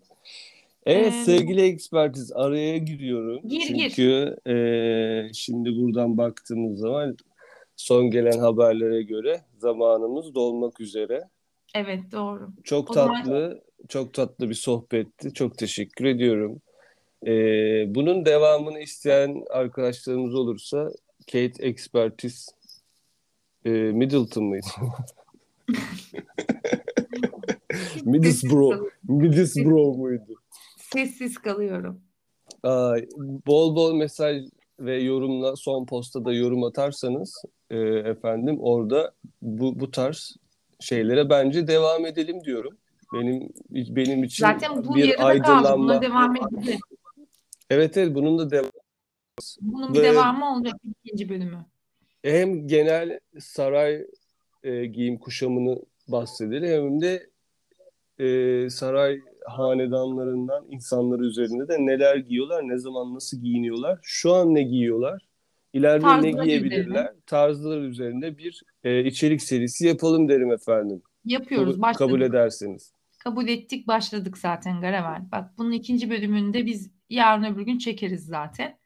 [0.85, 3.47] Evet Ee, sevgili ekspertiz araya giriyorum.
[3.47, 3.89] Gir, gir.
[3.89, 7.17] Çünkü e, şimdi buradan baktığımız zaman
[7.79, 11.29] son gelen haberlere göre zamanımız dolmak üzere.
[11.75, 12.49] Evet doğru.
[12.63, 15.33] Çok O zaman- tatlı, çok tatlı bir sohbetti.
[15.33, 16.61] Çok teşekkür ediyorum.
[17.27, 17.31] E,
[17.95, 20.89] bunun devamını isteyen arkadaşlarımız olursa
[21.25, 22.51] Kate Expertise
[23.65, 24.65] e, Middleton mıydı?
[28.05, 28.89] Middlesbrough.
[29.03, 30.33] Middlesbrough muydu?
[30.77, 32.01] Sessiz kalıyorum.
[32.63, 33.07] Ay,
[33.47, 34.43] bol bol mesaj
[34.79, 39.11] ve yorumla son posta da yorum atarsanız e, efendim orada
[39.41, 40.35] bu bu tarz
[40.79, 42.77] şeylere bence devam edelim diyorum.
[43.13, 45.25] Benim benim için Zaten bu bir kaldı.
[45.27, 45.77] aydınlanma.
[45.77, 46.81] Buna devam edeceğiz.
[47.69, 48.71] Evet evet bunun da devam.
[49.61, 50.73] Bunun bir Ve- devamı olacak
[51.05, 51.65] ikinci bölümü.
[52.23, 54.05] Hem genel saray
[54.63, 57.29] e, giyim kuşamını bahsedelim hem de
[58.19, 64.63] e, saray hanedanlarından insanları üzerinde de neler giyiyorlar, ne zaman nasıl giyiniyorlar, şu an ne
[64.63, 65.27] giyiyorlar,
[65.73, 71.01] ileride ne Tarzları giyebilirler, tarzlar üzerinde bir e, içerik serisi yapalım derim efendim.
[71.25, 71.73] Yapıyoruz.
[71.73, 72.07] Kabul, Başladık.
[72.07, 72.93] kabul ederseniz.
[73.19, 75.31] Kabul ettik başladık zaten Garavel.
[75.31, 78.79] Bak bunun ikinci bölümünde biz yarın öbür gün çekeriz zaten.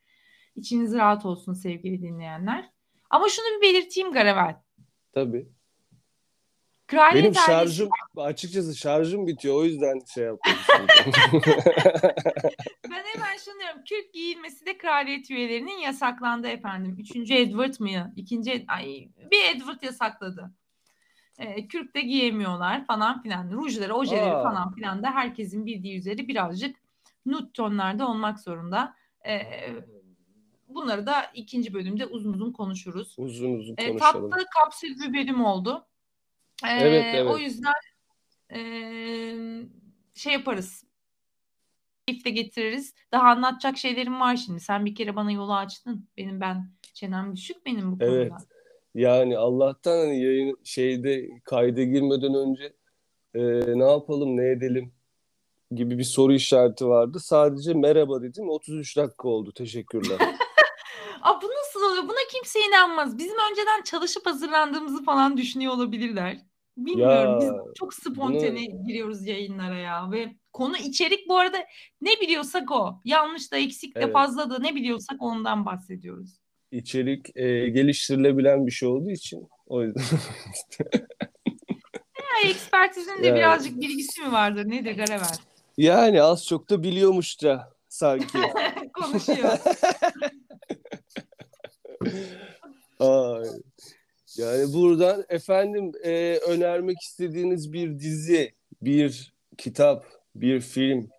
[0.56, 2.70] İçiniz rahat olsun sevgili dinleyenler.
[3.10, 4.56] Ama şunu bir belirteyim Garavel.
[5.14, 5.48] Tabii.
[6.88, 10.54] Kraliyet Benim ailesi- şarjım açıkçası şarjım bitiyor o yüzden şey yaptım.
[12.92, 13.82] Ben hemen şunu diyorum.
[13.90, 16.96] Kürk giyilmesi de kraliyet üyelerinin yasaklandı efendim.
[17.00, 18.14] Üçüncü Edward mı?
[18.16, 20.52] İkinci ay, bir Edward yasakladı.
[21.40, 23.52] Ee, kürk de giyemiyorlar falan filan.
[23.52, 24.44] Rujları, ojeleri Aa.
[24.44, 26.76] falan filan da herkesin bildiği üzere birazcık
[27.26, 28.96] nude tonlarda olmak zorunda.
[29.28, 29.42] Ee,
[30.68, 33.16] bunları da ikinci bölümde uzun uzun konuşuruz.
[33.18, 34.30] uzun uzun Ee, konuşalım.
[34.30, 35.86] tatlı kapsül bir bölüm oldu.
[36.66, 37.32] Ee, Evet, evet.
[37.32, 37.74] O yüzden
[38.54, 39.68] ee,
[40.16, 40.84] şey yaparız.
[42.08, 42.94] Keyifle getiririz.
[43.12, 44.60] Daha anlatacak şeylerim var şimdi.
[44.60, 46.08] Sen bir kere bana yolu açtın.
[46.18, 48.16] Benim ben çenem düşük benim bu konuda.
[48.16, 48.32] Evet.
[48.96, 52.74] Yani Allah'tan hani yayın şeyde kayda girmeden önce
[53.34, 53.42] e,
[53.80, 54.94] ne yapalım ne edelim
[55.72, 57.20] gibi bir soru işareti vardı.
[57.20, 59.52] Sadece merhaba dedim 33 dakika oldu.
[59.52, 60.18] Teşekkürler.
[61.24, 62.04] Aa, bu nasıl oluyor?
[62.04, 63.18] Buna kimse inanmaz.
[63.18, 66.38] Bizim önceden çalışıp hazırlandığımızı falan düşünüyor olabilirler.
[66.78, 67.34] Bilmiyorum.
[67.34, 71.58] Ya, Biz çok spontane giriyoruz yayınlara ya ve konu içerik bu arada
[72.02, 73.02] ne biliyorsak o.
[73.06, 74.14] Yanlış da eksik de Evet.
[74.14, 76.30] fazla da ne biliyorsak ondan bahsediyoruz.
[76.72, 80.04] İçerik e, geliştirilebilen bir şey olduğu için o yüzden.
[82.44, 83.38] Ya ekspertizin de Yani.
[83.38, 84.70] birazcık bilgisi mi vardır?
[84.70, 85.38] Nedir Garaver?
[85.78, 88.38] Yani az çok da biliyormuşça sanki.
[88.94, 89.60] Konuşuyor.
[93.00, 93.46] Ay.
[94.38, 101.10] Yani buradan efendim e, önermek istediğiniz bir dizi, bir kitap, bir film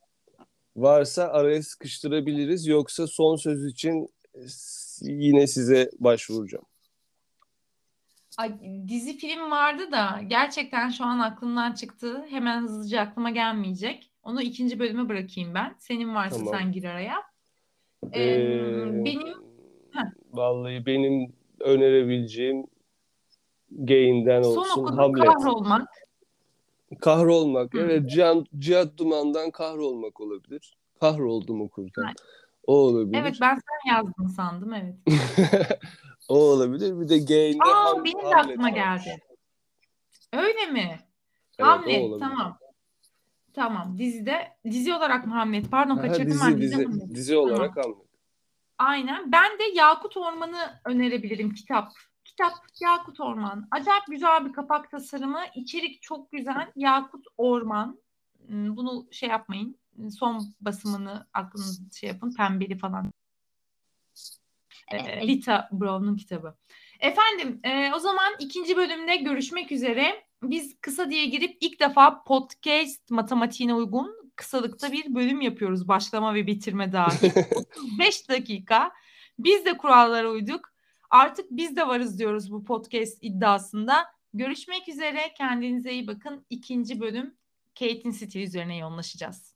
[0.76, 2.66] varsa araya sıkıştırabiliriz.
[2.66, 4.08] Yoksa son söz için
[4.46, 6.64] s- yine size başvuracağım.
[8.38, 8.52] Ay,
[8.88, 12.26] dizi film vardı da gerçekten şu an aklımdan çıktı.
[12.30, 14.10] Hemen hızlıca aklıma gelmeyecek.
[14.22, 15.76] Onu ikinci bölüme bırakayım ben.
[15.78, 16.54] Senin varsa Tamam.
[16.54, 17.16] sen gir araya.
[18.12, 19.43] Ee, Ee, benim.
[20.32, 22.66] Vallahi benim önerebileceğim
[23.70, 25.28] Gain'den son olsun okuduğum Hamlet.
[25.28, 25.88] kahrolmak.
[27.00, 27.74] Kahrolmak.
[27.74, 27.78] Hı.
[27.78, 30.76] Evet, Cihan, Cihat Duman'dan kahrolmak olabilir.
[31.00, 32.02] Kahroldum okurken.
[32.02, 32.16] Evet.
[32.66, 33.18] O olabilir.
[33.18, 34.94] Evet ben sen yazdın sandım evet.
[36.28, 37.00] O olabilir.
[37.00, 39.04] Bir de Gain'de Aa Ham- benim de Hamlet aklıma varmış.
[39.04, 39.18] geldi.
[40.32, 40.98] Öyle mi?
[41.58, 42.58] Evet, Hamlet tamam.
[43.54, 45.70] Tamam dizide dizi olarak Hamlet?
[45.70, 47.14] Pardon kaçırdım dizi, ben dizi dizi, Hamlet.
[47.14, 48.03] dizi olarak Hamlet.
[48.84, 49.32] Aynen.
[49.32, 51.92] Ben de Yakut Orman'ı önerebilirim kitap.
[52.24, 53.68] Kitap Yakut Orman.
[53.70, 55.40] Acayip güzel bir kapak tasarımı.
[55.54, 56.72] İçerik çok güzel.
[56.76, 57.98] Yakut Orman.
[58.46, 59.78] Hmm, Bunu şey yapmayın.
[60.18, 62.34] Son basımını aklınızda şey yapın.
[62.36, 63.12] Pembeli falan.
[64.92, 66.54] Ee, Lita Brown'un kitabı.
[67.00, 70.24] Efendim e, o zaman ikinci bölümde görüşmek üzere.
[70.42, 75.88] Biz kısa diye girip ilk defa podcast matematiğine uygun kısalıkta bir bölüm yapıyoruz.
[75.88, 77.30] Başlama ve bitirme dahil.
[77.56, 78.92] 35 dakika.
[79.38, 80.74] Biz de kurallara uyduk.
[81.10, 84.06] Artık biz de varız diyoruz bu podcast iddiasında.
[84.34, 85.34] Görüşmek üzere.
[85.36, 86.46] Kendinize iyi bakın.
[86.50, 87.34] İkinci bölüm
[87.78, 89.53] Kate'in stili üzerine yoğunlaşacağız.